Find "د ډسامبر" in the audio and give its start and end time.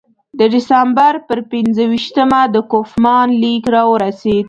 0.39-1.13